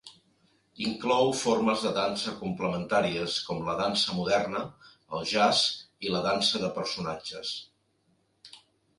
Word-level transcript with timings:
Inclou 0.83 1.27
formes 1.39 1.81
de 1.87 1.89
dansa 1.97 2.31
complementàries 2.37 3.35
com 3.49 3.61
la 3.67 3.75
dansa 3.81 4.15
moderna, 4.19 4.61
el 5.17 5.27
jazz 5.33 5.61
i 6.07 6.15
la 6.15 6.23
dansa 6.29 6.63
de 6.63 6.71
personatges 6.79 7.53